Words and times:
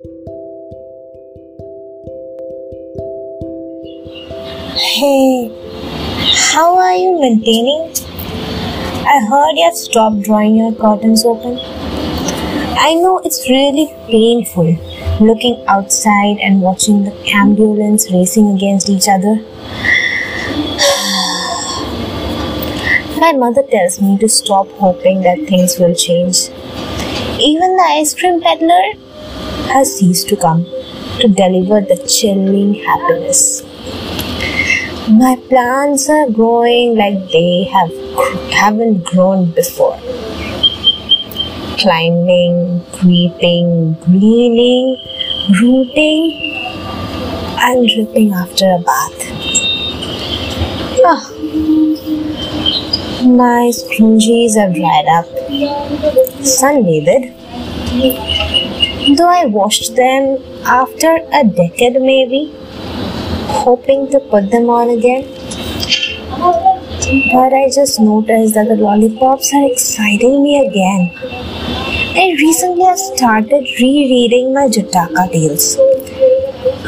Hey, 0.00 0.10
how 6.52 6.78
are 6.78 6.94
you 6.94 7.20
maintaining? 7.20 7.90
I 9.04 9.26
heard 9.28 9.56
you 9.56 9.64
have 9.64 9.74
stopped 9.74 10.22
drawing 10.22 10.54
your 10.54 10.72
curtains 10.72 11.24
open. 11.24 11.58
I 12.78 12.94
know 12.94 13.18
it's 13.24 13.50
really 13.50 13.92
painful 14.08 14.76
looking 15.20 15.64
outside 15.66 16.38
and 16.38 16.60
watching 16.60 17.02
the 17.02 17.12
ambulance 17.30 18.08
racing 18.12 18.54
against 18.54 18.88
each 18.88 19.08
other. 19.08 19.34
My 23.18 23.32
mother 23.32 23.64
tells 23.64 24.00
me 24.00 24.16
to 24.18 24.28
stop 24.28 24.70
hoping 24.74 25.22
that 25.22 25.44
things 25.48 25.76
will 25.76 25.96
change. 25.96 26.50
Even 27.40 27.76
the 27.76 27.82
ice 27.82 28.14
cream 28.14 28.40
peddler 28.40 28.92
has 29.68 29.96
ceased 29.98 30.28
to 30.28 30.36
come 30.36 30.64
to 31.20 31.28
deliver 31.28 31.80
the 31.80 31.96
chilling 32.06 32.74
happiness. 32.74 33.62
My 35.08 35.36
plants 35.48 36.08
are 36.08 36.28
growing 36.30 36.96
like 36.96 37.30
they 37.30 37.64
have 37.64 37.90
haven't 38.52 39.04
grown 39.04 39.50
before. 39.52 39.98
Climbing, 41.78 42.84
creeping, 42.92 43.94
greening, 44.04 44.96
rooting, 45.62 46.22
and 47.60 47.88
dripping 47.88 48.32
after 48.32 48.66
a 48.66 48.78
bath. 48.80 49.18
Ah, 51.04 51.24
my 53.24 53.70
scrunchies 53.72 54.56
have 54.56 54.74
dried 54.74 55.06
up. 55.06 55.26
Sunbathed. 56.42 57.34
Though 59.16 59.28
I 59.28 59.46
washed 59.46 59.96
them 59.96 60.38
after 60.66 61.16
a 61.32 61.42
decade, 61.42 62.00
maybe 62.00 62.54
hoping 63.64 64.10
to 64.10 64.20
put 64.20 64.50
them 64.50 64.68
on 64.68 64.90
again. 64.90 65.24
But 67.32 67.54
I 67.54 67.70
just 67.74 67.98
noticed 68.00 68.54
that 68.54 68.68
the 68.68 68.76
lollipops 68.76 69.52
are 69.54 69.64
exciting 69.70 70.42
me 70.42 70.66
again. 70.66 71.10
I 72.16 72.36
recently 72.38 72.84
have 72.84 72.98
started 72.98 73.66
rereading 73.80 74.52
my 74.52 74.66
Jataka 74.66 75.32
tales, 75.32 75.78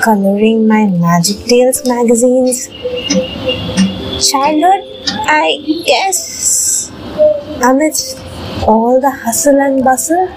coloring 0.03 0.69
my 0.69 0.87
Magic 0.87 1.45
Tales 1.47 1.83
magazines. 1.87 2.69
Childhood, 4.31 4.84
I 5.09 5.57
guess, 5.87 6.91
amidst 7.62 8.19
all 8.66 9.00
the 9.00 9.11
hustle 9.11 9.61
and 9.61 9.84
bustle, 9.84 10.28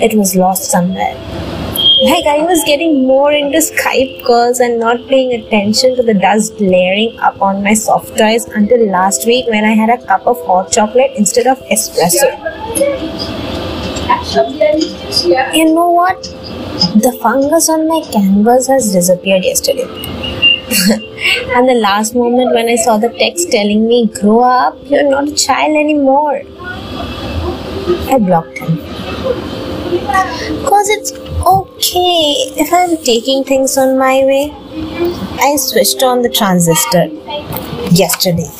it 0.00 0.16
was 0.16 0.34
lost 0.36 0.70
somewhere. 0.70 1.14
Like 2.04 2.26
I 2.26 2.42
was 2.42 2.62
getting 2.64 3.06
more 3.06 3.32
into 3.32 3.58
Skype 3.58 4.24
calls 4.24 4.60
and 4.60 4.80
not 4.80 5.06
paying 5.06 5.32
attention 5.32 5.94
to 5.96 6.02
the 6.02 6.14
dust 6.14 6.60
layering 6.60 7.18
up 7.20 7.40
on 7.40 7.62
my 7.62 7.74
soft 7.74 8.16
toys 8.18 8.44
until 8.46 8.88
last 8.90 9.26
week 9.26 9.46
when 9.46 9.64
I 9.64 9.74
had 9.74 9.88
a 9.90 10.04
cup 10.04 10.26
of 10.26 10.44
hot 10.46 10.72
chocolate 10.72 11.12
instead 11.16 11.46
of 11.46 11.58
espresso. 11.70 12.28
You 15.54 15.74
know 15.74 15.90
what? 15.90 16.22
The 17.04 17.16
fungus 17.22 17.68
on 17.68 17.86
my 17.86 18.00
canvas 18.10 18.66
has 18.66 18.92
disappeared 18.92 19.44
yesterday. 19.44 19.86
and 21.54 21.68
the 21.68 21.74
last 21.74 22.14
moment 22.14 22.54
when 22.54 22.68
I 22.68 22.76
saw 22.76 22.96
the 22.98 23.10
text 23.10 23.50
telling 23.50 23.86
me, 23.86 24.06
Grow 24.06 24.40
up, 24.40 24.76
you're 24.86 25.08
not 25.08 25.28
a 25.28 25.34
child 25.34 25.76
anymore. 25.76 26.42
I 27.84 28.18
blocked 28.18 28.58
him. 28.58 28.76
Because 30.62 30.88
it's 30.90 31.12
okay 31.12 32.34
if 32.56 32.72
I'm 32.72 32.96
taking 33.04 33.44
things 33.44 33.76
on 33.76 33.98
my 33.98 34.24
way. 34.24 34.52
I 35.40 35.56
switched 35.56 36.02
on 36.02 36.22
the 36.22 36.28
transistor 36.28 37.06
yesterday 37.90 38.50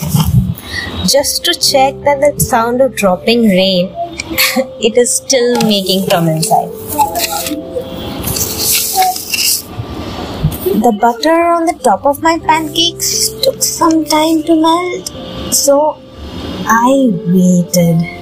just 1.07 1.45
to 1.45 1.55
check 1.55 1.95
that 2.05 2.21
the 2.21 2.41
sound 2.41 2.81
of 2.81 2.97
dropping 2.97 3.43
rain 3.43 3.91
it 4.81 4.97
is 4.97 5.15
still 5.15 5.55
making 5.63 6.09
from 6.09 6.27
inside. 6.29 6.71
The 10.83 10.99
butter 11.01 11.43
on 11.53 11.67
the 11.67 11.79
top 11.85 12.05
of 12.07 12.23
my 12.23 12.39
pancakes 12.41 13.31
took 13.43 13.63
some 13.63 14.05
time 14.05 14.43
to 14.45 14.57
melt, 14.57 15.55
so 15.55 15.99
I 16.67 17.11
waited 17.27 18.22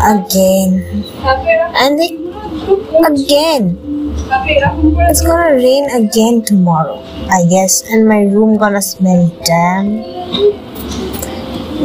again. 0.00 1.04
And 1.76 2.00
again. 3.06 3.78
It's 5.08 5.22
gonna 5.22 5.54
rain 5.54 5.88
again 5.90 6.42
tomorrow 6.42 6.98
i 7.30 7.46
guess. 7.48 7.82
And 7.90 8.08
my 8.08 8.22
room 8.22 8.56
gonna 8.58 8.82
smell 8.82 9.28
damn. 9.44 10.02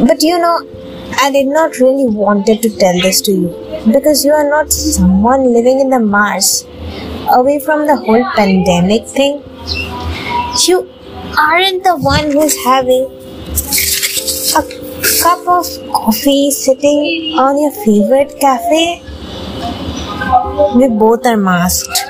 But 0.06 0.22
you 0.22 0.38
know 0.38 0.58
i 1.20 1.30
did 1.30 1.46
not 1.46 1.78
really 1.78 2.06
wanted 2.06 2.62
to 2.62 2.70
tell 2.78 3.00
this 3.00 3.20
to 3.22 3.32
you. 3.32 3.48
Because 3.92 4.24
you 4.24 4.32
are 4.32 4.48
not 4.48 4.72
someone 4.72 5.52
living 5.52 5.80
in 5.80 5.90
the 5.90 6.00
mars. 6.00 6.64
Away 7.30 7.58
from 7.60 7.86
the 7.86 7.96
whole 7.96 8.24
pandemic 8.34 9.06
thing. 9.06 9.42
You 10.66 10.88
aren't 11.38 11.84
the 11.84 11.96
one 11.96 12.30
who's 12.30 12.56
having 12.64 13.04
a 14.56 14.81
cup 15.22 15.46
of 15.46 15.66
coffee 15.94 16.50
sitting 16.50 17.34
on 17.38 17.56
your 17.56 17.70
favorite 17.84 18.32
cafe? 18.40 19.00
We 20.76 20.88
both 20.88 21.24
are 21.26 21.36
masked. 21.36 22.00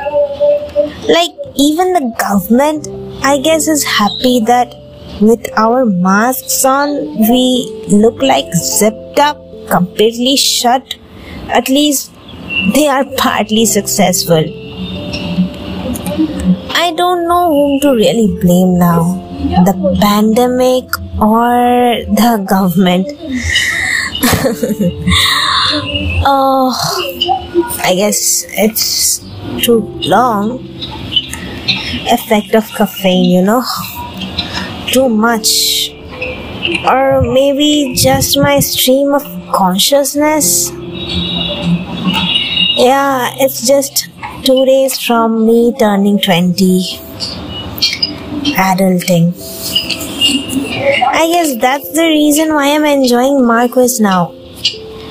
Like 1.08 1.32
even 1.56 1.92
the 1.92 2.14
government, 2.18 2.88
I 3.22 3.38
guess, 3.38 3.68
is 3.68 3.84
happy 3.84 4.40
that 4.46 4.74
with 5.20 5.46
our 5.58 5.84
masks 5.84 6.64
on, 6.64 6.88
we 7.28 7.86
look 7.88 8.22
like 8.22 8.52
zipped 8.54 9.18
up, 9.18 9.36
completely 9.68 10.36
shut. 10.36 10.96
At 11.48 11.68
least 11.68 12.12
they 12.74 12.88
are 12.88 13.04
partly 13.18 13.66
successful. 13.66 14.44
I 16.84 16.92
don't 16.96 17.28
know 17.28 17.48
whom 17.50 17.80
to 17.80 17.90
really 17.90 18.28
blame 18.40 18.78
now 18.78 19.02
the 19.66 19.98
pandemic 20.00 21.01
or 21.22 22.02
the 22.18 22.44
government. 22.48 23.06
oh, 26.26 26.74
I 27.84 27.94
guess 27.94 28.44
it's 28.50 29.20
too 29.64 29.80
long. 30.02 30.58
Effect 32.10 32.54
of 32.54 32.66
caffeine, 32.74 33.30
you 33.30 33.42
know, 33.42 33.62
too 34.88 35.08
much, 35.08 35.90
or 36.90 37.22
maybe 37.22 37.94
just 37.96 38.36
my 38.38 38.58
stream 38.58 39.14
of 39.14 39.22
consciousness. 39.54 40.70
Yeah, 42.74 43.30
it's 43.38 43.66
just 43.66 44.08
two 44.44 44.64
days 44.66 44.98
from 44.98 45.46
me 45.46 45.72
turning 45.78 46.18
20. 46.18 46.98
Adulting. 48.56 49.32
I 50.54 51.30
guess 51.32 51.56
that's 51.60 51.92
the 51.92 52.06
reason 52.08 52.52
why 52.52 52.74
I'm 52.74 52.84
enjoying 52.84 53.46
Marquez 53.46 54.00
now. 54.00 54.34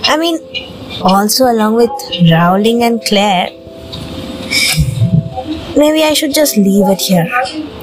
I 0.03 0.17
mean, 0.17 0.37
also 1.01 1.45
along 1.45 1.75
with 1.75 1.89
Rowling 2.29 2.83
and 2.83 3.01
Clare. 3.01 3.49
Maybe 5.75 6.03
I 6.03 6.13
should 6.13 6.33
just 6.33 6.57
leave 6.57 6.87
it 6.89 7.01
here 7.01 7.27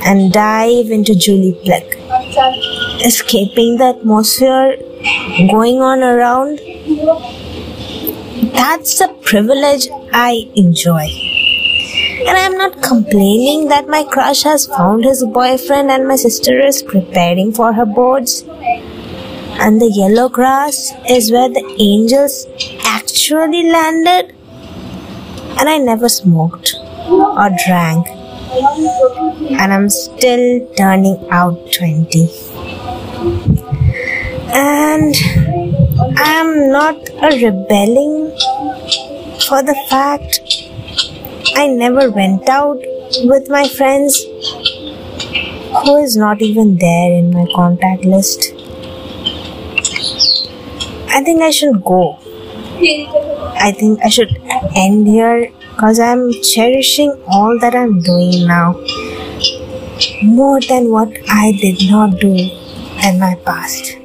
and 0.04 0.32
dive 0.32 0.90
into 0.90 1.14
Julie 1.14 1.58
Plec. 1.64 1.96
Escaping 3.04 3.78
the 3.78 3.96
atmosphere 3.96 4.76
going 5.50 5.80
on 5.80 6.02
around. 6.02 6.60
That's 8.52 9.00
a 9.00 9.08
privilege 9.08 9.88
I 10.12 10.50
enjoy. 10.54 11.37
And 12.26 12.36
I'm 12.36 12.58
not 12.58 12.82
complaining 12.82 13.68
that 13.68 13.86
my 13.86 14.02
crush 14.02 14.42
has 14.42 14.66
found 14.66 15.04
his 15.04 15.24
boyfriend 15.24 15.90
and 15.90 16.08
my 16.08 16.16
sister 16.16 16.58
is 16.58 16.82
preparing 16.82 17.52
for 17.52 17.72
her 17.72 17.86
boards. 17.86 18.42
And 19.60 19.80
the 19.80 19.90
yellow 19.92 20.28
grass 20.28 20.92
is 21.08 21.30
where 21.30 21.48
the 21.48 21.76
angels 21.78 22.46
actually 22.84 23.70
landed. 23.70 24.34
And 25.58 25.68
I 25.68 25.78
never 25.78 26.08
smoked 26.08 26.74
or 27.08 27.50
drank. 27.66 28.08
And 28.08 29.72
I'm 29.72 29.88
still 29.88 30.66
turning 30.76 31.24
out 31.30 31.72
20. 31.72 32.28
And 34.54 35.14
I'm 36.16 36.70
not 36.72 36.96
a 37.22 37.30
rebelling 37.44 38.30
for 39.46 39.62
the 39.62 39.76
fact 39.88 40.67
I 41.60 41.66
never 41.66 42.08
went 42.08 42.48
out 42.48 42.78
with 43.24 43.48
my 43.50 43.66
friends 43.66 44.22
who 45.82 45.96
is 45.96 46.16
not 46.16 46.40
even 46.40 46.76
there 46.76 47.10
in 47.12 47.32
my 47.32 47.46
contact 47.52 48.04
list. 48.04 48.52
I 51.08 51.20
think 51.24 51.42
I 51.42 51.50
should 51.50 51.82
go. 51.82 52.20
I 53.66 53.74
think 53.76 53.98
I 54.04 54.08
should 54.08 54.38
end 54.76 55.08
here 55.08 55.50
because 55.72 55.98
I'm 55.98 56.30
cherishing 56.42 57.20
all 57.26 57.58
that 57.58 57.74
I'm 57.74 58.00
doing 58.02 58.46
now 58.46 58.80
more 60.22 60.60
than 60.60 60.92
what 60.92 61.08
I 61.28 61.58
did 61.60 61.90
not 61.90 62.20
do 62.20 62.36
in 63.02 63.18
my 63.18 63.34
past. 63.44 63.96